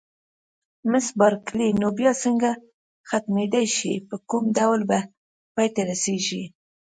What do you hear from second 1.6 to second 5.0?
نو بیا څنګه ختمېدای شي، په کوم ډول به